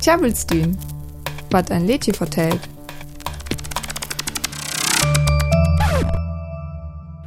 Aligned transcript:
Tjabelstün, 0.00 0.78
wat 1.50 1.70
ein 1.70 1.86
Lädchen 1.86 2.14
vertellt. 2.14 2.60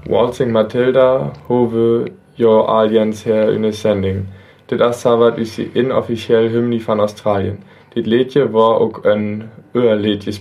Waltzing 0.08 0.52
Matilda 0.52 1.34
hove 1.48 2.06
jo 2.36 2.66
aliens 2.66 3.26
her 3.26 3.52
in 3.54 3.62
sending. 3.74 4.28
Dit 4.68 4.82
as 4.82 5.02
savat 5.02 5.38
is 5.38 5.56
die 5.56 5.70
inofficiële 5.74 6.50
hymne 6.50 6.80
van 6.82 7.00
Australië. 7.00 7.58
Dit 7.94 8.06
liedje 8.06 8.50
war 8.52 8.80
ook 8.80 9.06
een 9.06 9.50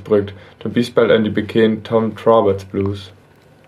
brugt, 0.02 0.32
de 0.58 0.68
bispel 0.68 1.10
en 1.10 1.22
die 1.22 1.32
bekend 1.32 1.84
Tom 1.84 2.12
Roberts 2.24 2.64
Blues. 2.64 3.12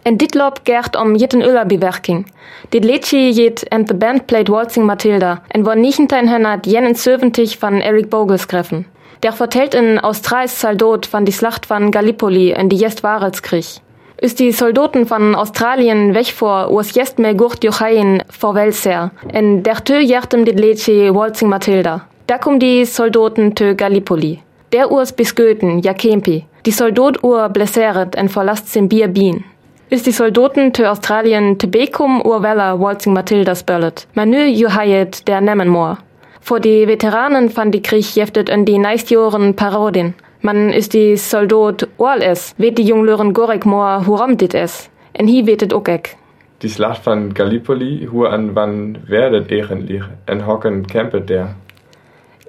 En 0.04 0.16
dit 0.16 0.34
loop 0.34 0.58
gert 0.62 0.96
om 0.96 1.16
jit 1.16 1.32
een 1.32 1.42
ulla-bewerking. 1.42 2.26
Dit 2.68 2.84
liedje 2.84 3.32
jit 3.32 3.68
en 3.68 3.84
the 3.84 3.94
band 3.94 4.26
played 4.26 4.48
Waltzing 4.48 4.86
Matilda 4.86 5.42
en 5.48 5.62
war 5.62 5.76
1970 5.76 7.58
van 7.58 7.80
Eric 7.80 8.08
Bogle 8.08 8.36
geschreven. 8.36 8.86
Der 9.18 9.32
vertellt 9.32 9.74
in 9.74 10.00
Australiens 10.00 10.58
Saldot 10.58 11.06
van 11.06 11.24
die 11.24 11.32
Slacht 11.32 11.66
van 11.66 11.92
Gallipoli 11.92 12.52
en 12.52 12.68
die 12.68 12.78
Jest 12.78 13.02
Warelskrieg. 13.02 13.80
Ist 14.16 14.38
die 14.38 14.52
Soldaten 14.52 15.06
van 15.06 15.34
Australien 15.34 16.14
weg 16.14 16.34
vor, 16.34 16.70
oos 16.70 16.94
jest 16.94 17.18
me 17.18 17.34
gurt 17.36 17.62
jochain 17.62 18.22
vor 18.28 18.54
Welser, 18.54 19.10
en 19.32 19.62
der 19.62 19.82
tö 19.82 19.98
jertem 20.00 20.44
dit 20.44 20.58
liedje 20.58 21.14
Waltzing 21.14 21.50
Matilda. 21.50 22.06
Da 22.26 22.38
kom 22.38 22.58
die 22.58 22.84
Soldaten 22.84 23.54
tö 23.54 23.74
Gallipoli. 23.74 24.42
Der 24.68 24.90
urs 24.90 25.12
bis 25.12 25.34
Goethen, 25.34 25.82
ja 25.82 25.92
Kempi. 25.92 26.44
Die 26.62 26.72
Soldat 26.72 27.22
ur 27.22 27.48
blesseret 27.48 28.14
en 28.14 28.28
verlasst 28.28 28.68
sin 28.68 28.88
Bier 28.88 29.08
Bien. 29.08 29.44
Ist 29.94 30.08
die 30.08 30.10
Soldaten 30.10 30.72
tö 30.72 30.88
Australien 30.88 31.56
te 31.56 31.68
Bekum 31.68 32.20
ur 32.26 32.42
Weller 32.42 32.80
Waltzing 32.80 33.12
Matildas 33.12 33.62
böllet. 33.62 34.08
Manö 34.14 34.44
juhayet 34.46 35.28
der 35.28 35.40
Nemmenmoor. 35.40 35.98
Vor 36.40 36.58
die 36.58 36.88
Veteranen 36.88 37.48
van 37.56 37.70
die 37.70 37.80
Krieg 37.80 38.16
jeftet 38.16 38.48
en 38.48 38.64
die 38.64 38.78
neistjoren 38.78 39.54
Parodin. 39.54 40.14
Man 40.40 40.72
ist 40.72 40.94
die 40.94 41.16
Soldat 41.16 41.86
oal 41.96 42.22
es, 42.22 42.56
weet 42.58 42.76
die 42.78 42.82
Junglören 42.82 43.32
Gorek 43.34 43.64
moor 43.64 44.04
huram 44.04 44.36
dit 44.36 44.54
es. 44.54 44.90
En 45.12 45.28
hi 45.28 45.46
wetet 45.46 45.72
ook 45.72 45.88
ek. 45.88 46.16
Die 46.62 46.68
Slacht 46.68 47.04
van 47.04 47.32
Gallipoli 47.32 48.08
hoe 48.10 48.28
an 48.28 48.56
wann 48.56 48.98
werdet 49.06 49.52
eigentlich 49.52 50.02
en 50.26 50.44
hocken 50.44 50.88
campet 50.88 51.28
der. 51.28 51.54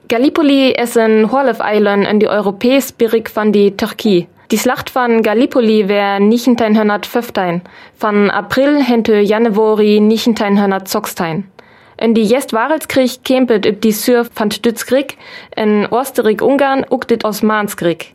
Gallipoli 0.07 0.71
is 0.71 0.95
een 0.95 1.29
Horlef-Eiland 1.29 2.07
in 2.07 2.19
die 2.19 2.27
Europäes 2.27 2.91
Birik 2.91 3.29
van 3.29 3.51
die 3.51 3.75
Türkei. 3.77 4.27
Die 4.51 4.59
Schlacht 4.59 4.93
van 4.93 5.23
Gallipoli 5.23 5.87
wär 5.87 6.17
1915, 6.17 7.61
van 7.97 8.29
April 8.29 8.79
hente 8.83 9.19
Januari 9.19 9.97
1916. 9.97 11.49
In 11.97 12.13
die 12.13 12.25
Jest-Warelskrieg 12.25 13.23
kämpet 13.23 13.65
üb 13.65 13.81
die 13.81 13.91
Sür 13.91 14.27
van 14.35 14.51
Stützkrieg, 14.51 15.17
in 15.55 15.87
Osterik-Ungarn 15.89 16.85
uck 16.91 17.07
dit 17.07 17.23
Osmanskrieg. 17.23 18.13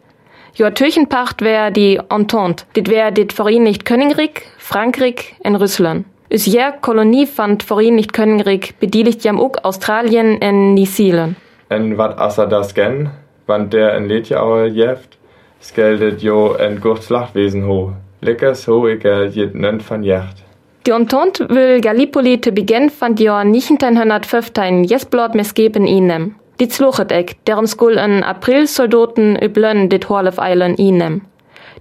Joa 0.54 0.70
Türchenpacht 0.70 1.42
wär 1.42 1.72
die 1.72 1.98
Entente, 2.10 2.64
dit 2.76 2.88
wär 2.88 3.10
dit 3.10 3.32
Vereinigt 3.32 3.84
Königreich, 3.84 4.42
Frankreich 4.58 5.34
en 5.42 5.56
Russland. 5.56 6.04
Is 6.28 6.46
jer 6.46 6.72
Kolonie 6.80 7.26
van 7.26 7.58
Vereinigt 7.58 8.12
Königreich 8.12 8.74
bedieligt 8.78 9.24
jam 9.24 9.40
uck 9.40 9.58
Australien 9.64 10.40
en 10.40 10.74
Neuseeland. 10.74 11.36
En 11.70 11.96
wat 11.98 12.18
assa 12.18 12.46
das 12.46 12.74
gen, 12.74 13.10
wann 13.46 13.70
der 13.70 13.94
en 13.94 14.06
Letjauer 14.06 14.66
jeft, 14.66 15.19
skeldet 15.60 16.22
jo 16.22 16.54
en 16.54 16.80
gut 16.80 17.02
Slachtwesen 17.02 17.62
ho. 17.62 17.92
Leckers 18.20 18.66
ho 18.66 18.86
egal 18.88 19.30
jed 19.32 19.54
nen 19.54 19.80
van 19.80 20.02
jacht. 20.04 20.42
Die 20.86 20.92
Entente 20.92 21.48
will 21.48 21.80
Gallipoli 21.80 22.38
te 22.40 22.52
beginn 22.52 22.90
die 23.14 23.24
Jahr 23.24 23.44
1915 23.44 24.84
jesblad 24.84 25.34
mesgeben 25.34 25.86
inem. 25.86 26.34
Dit 26.56 26.72
sluchet 26.72 27.12
ek, 27.12 27.36
derom 27.44 27.66
skul 27.66 27.96
en 27.96 28.22
April 28.22 28.66
Soldaten 28.66 29.36
üblön 29.40 29.88
dit 29.88 30.08
Horlef 30.08 30.38
Island 30.38 30.78
inem. 30.78 31.22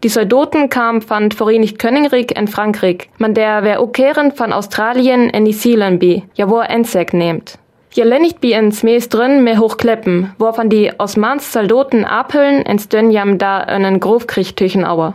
Die 0.03 0.09
Soldaten 0.09 0.69
kam 0.69 1.02
van 1.02 1.31
Vereinigt 1.31 1.79
Königreich 1.79 2.31
en 2.35 2.47
Frankreich, 2.47 3.09
man 3.18 3.34
der 3.34 3.63
wer 3.63 3.81
okeren 3.81 4.31
van 4.35 4.53
Australien 4.53 5.29
en 5.29 5.44
New 5.44 5.53
Zealand 5.53 6.00
bi, 6.00 6.23
ja 6.34 6.50
wo 6.50 6.59
Ensek 6.59 7.12
nehmt. 7.13 7.57
Je 7.91 8.05
lennigt 8.05 8.39
bi 8.39 8.51
ens 8.53 9.07
drin 9.07 9.44
me 9.44 9.57
hochkleppen, 9.57 10.33
wo 10.38 10.51
van 10.51 10.67
die 10.69 10.91
Osmans 10.97 11.51
Soldaten 11.51 12.05
abhüllen 12.05 12.63
en 12.63 12.79
stönjam 12.79 13.38
da 13.38 13.57
einen 13.57 14.00
Grofkrieg 14.00 14.55
tüchen 14.55 14.85
auer. 14.85 15.13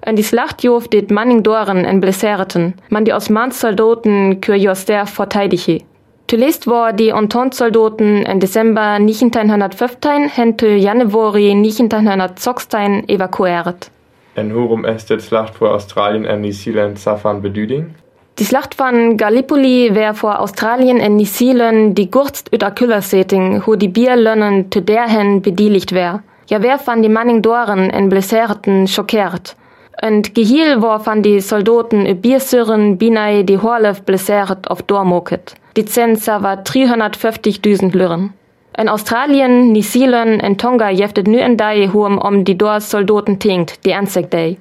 En 0.00 0.16
die 0.16 0.22
Slacht 0.22 0.62
jof 0.62 0.88
dit 0.88 1.10
Manning 1.10 1.42
Doren 1.42 1.84
en 1.84 2.00
blessereten, 2.00 2.74
man 2.88 3.04
die 3.04 3.12
Osmans 3.12 3.60
Soldaten 3.60 4.40
kür 4.40 4.54
joster 4.56 5.06
verteidige. 5.06 5.82
Tulest 6.26 6.66
war 6.66 6.94
die 6.94 7.10
Entente-Soldaten 7.10 8.24
in 8.24 8.40
Dezember 8.40 8.96
1915 8.96 10.28
hen 10.28 10.56
til 10.56 10.78
Januari 10.78 11.50
1916 11.50 13.04
evakuiert. 13.08 13.90
En 14.34 14.84
is 14.84 15.04
dit 15.06 15.22
Slacht 15.22 15.56
voor 15.56 15.68
Australië 15.68 16.24
en 16.24 16.40
Nieuw-Zeeland 16.40 16.98
safan 16.98 17.40
beduding? 17.40 17.92
Die 18.40 18.44
Schlacht 18.44 18.80
van 18.80 19.16
Gallipoli 19.16 19.94
wär 19.94 20.12
vor 20.12 20.40
Australien 20.40 20.98
en 20.98 21.24
Zealand 21.24 21.96
die 21.96 22.10
gurzt 22.10 22.52
üt 22.52 22.64
Aküllerseting, 22.64 23.62
wo 23.64 23.76
die 23.76 23.86
Bierlönnen 23.86 24.70
te 24.70 24.82
derhen 24.82 25.40
bedieligt 25.40 25.92
wär. 25.92 26.20
Ja 26.50 26.60
wär 26.60 26.80
van 26.84 27.02
die 27.02 27.08
Manning 27.08 27.42
Doren 27.42 27.90
en 27.90 28.08
blesserten 28.08 28.88
schockiert. 28.88 29.54
Und 30.02 30.34
Gehiel 30.34 30.82
war 30.82 31.06
van 31.06 31.22
die 31.22 31.40
Soldaten 31.40 32.06
e 32.06 32.14
Biersüren 32.14 32.98
binai 32.98 33.44
die 33.44 33.58
Horlef 33.58 34.02
blessert 34.02 34.68
auf 34.68 34.82
Dormoket. 34.82 35.54
Die 35.76 35.84
Zensa 35.84 36.42
war 36.42 36.56
350.000 36.56 37.96
Lüren. 37.96 38.32
In 38.76 38.88
Australien, 38.88 39.80
Zealand 39.80 40.42
en 40.42 40.58
Tonga 40.58 40.90
jeftet 40.90 41.28
nu 41.28 41.38
en 41.38 41.56
dai 41.56 41.88
huam 41.92 42.18
om 42.18 42.44
die 42.44 42.58
Dors 42.58 42.90
Soldaten 42.90 43.38
tinkt, 43.38 43.84
die 43.84 43.94
Ansek 43.94 44.28
Day. 44.32 44.58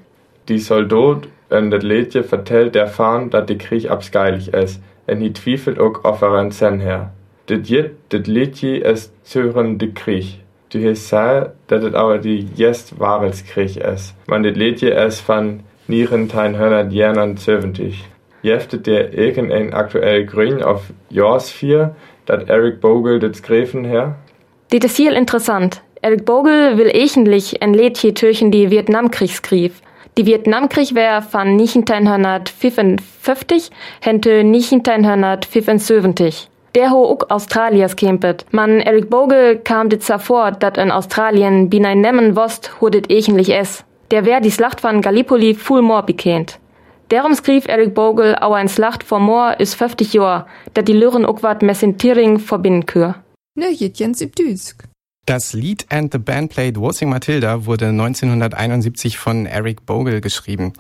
Die 0.48 0.60
Soldat 0.60 1.28
en 1.54 1.70
dat 1.70 1.84
Liedje 1.84 2.24
vertellt 2.24 2.74
der 2.74 2.88
Fahn, 2.88 3.30
dat 3.30 3.48
die 3.48 3.58
Krieg 3.58 3.88
abskeilig 3.88 4.50
is, 4.50 4.80
en 5.06 5.20
hi 5.20 5.32
twiefelt 5.32 5.80
ook 5.80 6.00
of 6.04 6.22
er 6.22 6.34
een 6.34 6.52
Zen 6.52 6.80
her. 6.80 7.12
Dit 7.46 7.68
jit, 7.68 7.92
dit 8.08 8.28
Liedje 8.28 8.78
is 8.78 9.10
zören 9.22 9.78
de 9.78 9.92
Krieg. 9.92 10.38
Du 10.68 10.88
hast 10.88 11.10
gesagt, 11.10 11.50
dass 11.68 11.84
es 11.84 11.94
aber 11.94 12.18
die 12.18 12.48
Jest 12.56 13.00
Warelskrieg 13.00 13.78
ist. 13.78 14.16
Man 14.26 14.44
dit 14.44 14.58
Liedje 14.58 14.90
ist 14.90 15.22
von 15.22 15.60
1970. 15.88 18.06
Jeftet 18.42 18.88
der 18.88 19.14
irgendein 19.14 19.74
aktuell 19.74 20.26
Grün 20.26 20.64
auf 20.64 20.82
Jors 21.10 21.52
4, 21.52 21.96
dat 22.26 22.50
Eric 22.50 22.82
Bogle 22.82 23.20
dit 23.20 23.44
Gräfen 23.44 23.86
her? 23.86 24.16
Dit 24.72 24.84
ist 24.84 24.96
viel 24.96 25.14
interessant. 25.14 25.82
Eric 26.02 26.26
Bogle 26.26 26.78
will 26.78 26.92
eigentlich 26.94 27.62
ein 27.62 27.74
Liedje 27.74 28.14
töchen 28.14 28.52
die 28.52 28.72
Vietnamkrieg 28.72 29.32
skrief. 29.32 29.82
Die 30.18 30.26
Vietnamkrieg 30.28 30.94
wär 30.94 31.24
von 31.24 31.60
1955 31.60 33.72
hente 34.02 34.42
1975. 34.42 36.50
Der 36.76 36.92
ho 36.92 37.04
ook 37.04 37.26
Australiers 37.30 37.96
kempet. 37.96 38.46
Man 38.52 38.80
Eric 38.80 39.10
Bogle 39.10 39.58
kam 39.58 39.90
dit 39.90 40.04
vor, 40.04 40.52
dat 40.52 40.78
in 40.78 40.92
Australien 40.92 41.70
bin 41.70 41.84
ein 41.86 42.02
nemmen 42.02 42.36
wost, 42.36 42.80
ho 42.80 42.90
dit 42.90 43.12
eigentlich 43.12 43.50
es. 43.50 43.84
Der 44.12 44.26
wär 44.26 44.40
die 44.40 44.52
Slacht 44.52 44.82
von 44.82 45.02
Gallipoli 45.02 45.56
full 45.56 45.82
more 45.82 46.04
bekennt. 46.04 46.60
Derum 47.10 47.34
skrief 47.34 47.68
Eric 47.68 47.96
Bogle 47.96 48.40
au 48.42 48.54
ein 48.54 48.68
Slacht 48.68 49.04
vor 49.04 49.20
Moor 49.20 49.60
is 49.60 49.74
50 49.74 50.14
Jor, 50.14 50.46
dat 50.74 50.88
die 50.88 50.94
Lüren 50.94 51.26
ook 51.26 51.42
wat 51.42 51.64
Messentiering 51.64 52.40
verbinden 52.40 52.86
kür. 52.86 53.16
Ne, 53.56 53.72
jetjens 53.72 54.22
im 54.22 54.32
Düsk. 54.32 54.84
Das 55.26 55.54
Lied 55.54 55.86
And 55.90 56.12
the 56.12 56.18
Band 56.20 56.52
Played 56.52 56.78
Waltzing 56.78 57.08
Matilda 57.10 57.66
wurde 57.66 57.88
1971 57.88 59.18
von 59.18 59.46
Eric 59.46 59.86
Bogle 59.86 60.20
geschrieben. 60.20 60.74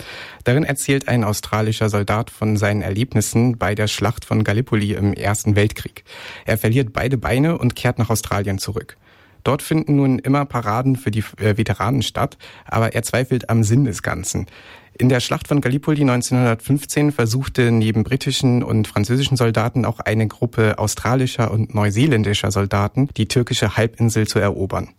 Darin 0.44 0.66
erzählt 0.66 1.08
ein 1.08 1.24
australischer 1.24 1.90
Soldat 1.90 2.30
von 2.30 2.58
seinen 2.58 2.82
Erlebnissen 2.82 3.58
bei 3.58 3.74
der 3.74 3.88
Schlacht 3.88 4.26
von 4.26 4.44
Gallipoli 4.44 4.96
im 4.96 5.14
Ersten 5.14 5.56
Weltkrieg. 5.56 6.04
Er 6.44 6.58
verliert 6.58 6.92
beide 6.92 7.18
Beine 7.18 7.58
und 7.58 7.78
kehrt 7.78 8.00
nach 8.00 8.10
Australien 8.10 8.60
zurück. 8.60 8.98
Dort 9.44 9.62
finden 9.62 9.98
nun 9.98 10.20
immer 10.20 10.46
Paraden 10.46 10.96
für 10.96 11.12
die 11.12 11.24
Veteranen 11.38 12.02
statt, 12.02 12.38
aber 12.66 12.94
er 12.94 13.04
zweifelt 13.04 13.50
am 13.50 13.64
Sinn 13.64 13.86
des 13.86 14.02
Ganzen. 14.02 14.48
In 14.96 15.10
der 15.10 15.22
Schlacht 15.22 15.48
von 15.48 15.60
Gallipoli 15.60 16.02
1915 16.02 17.12
versuchte 17.12 17.72
neben 17.72 18.04
britischen 18.04 18.62
und 18.62 18.88
französischen 18.88 19.38
Soldaten 19.38 19.86
auch 19.86 20.00
eine 20.00 20.28
Gruppe 20.28 20.78
australischer 20.78 21.50
und 21.50 21.74
neuseeländischer 21.74 22.52
Soldaten, 22.52 23.10
die 23.18 23.28
türkische 23.28 23.76
Halbinsel 23.76 24.28
zu 24.28 24.38
erobern. 24.38 24.90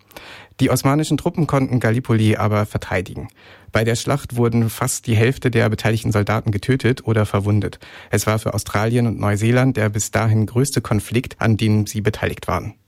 Die 0.60 0.70
osmanischen 0.70 1.16
Truppen 1.16 1.46
konnten 1.46 1.78
Gallipoli 1.78 2.36
aber 2.36 2.66
verteidigen. 2.66 3.28
Bei 3.70 3.84
der 3.84 3.96
Schlacht 3.96 4.36
wurden 4.36 4.68
fast 4.68 5.06
die 5.06 5.16
Hälfte 5.16 5.50
der 5.50 5.68
beteiligten 5.68 6.12
Soldaten 6.12 6.50
getötet 6.50 7.06
oder 7.06 7.24
verwundet. 7.24 7.78
Es 8.10 8.26
war 8.26 8.38
für 8.38 8.54
Australien 8.54 9.06
und 9.06 9.18
Neuseeland 9.18 9.76
der 9.76 9.88
bis 9.88 10.10
dahin 10.10 10.46
größte 10.46 10.80
Konflikt, 10.80 11.40
an 11.40 11.56
dem 11.56 11.86
sie 11.86 12.00
beteiligt 12.00 12.48
waren. 12.48 12.74